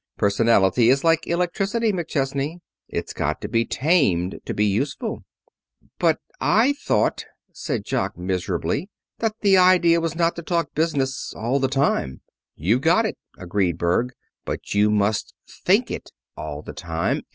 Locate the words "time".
11.67-12.21, 16.73-17.21